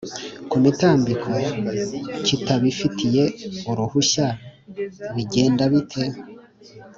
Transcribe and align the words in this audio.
kumitambiko 0.49 1.31
kitabifitiye 2.25 3.23
Uruhushya 3.71 4.27
bigenda 5.15 5.63
bite 5.73 6.03